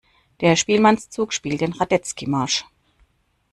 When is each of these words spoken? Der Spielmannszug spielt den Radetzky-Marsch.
Der 0.39 0.55
Spielmannszug 0.55 1.31
spielt 1.31 1.61
den 1.61 1.73
Radetzky-Marsch. 1.73 2.65